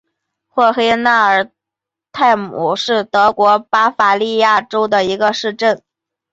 [0.47, 1.51] 霍黑纳尔
[2.11, 5.83] 泰姆是德国巴伐利亚州的一个市镇。